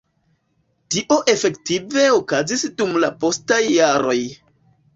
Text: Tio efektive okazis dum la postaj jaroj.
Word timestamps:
Tio 0.95 1.17
efektive 1.33 2.07
okazis 2.15 2.65
dum 2.81 2.99
la 3.07 3.13
postaj 3.27 3.63
jaroj. 3.69 4.19